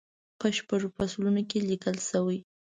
[0.39, 2.39] په شپږو فصلونو کې لیکل شوې.